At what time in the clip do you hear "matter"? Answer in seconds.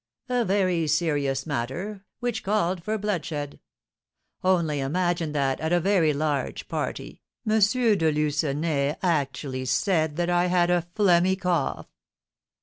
1.45-2.03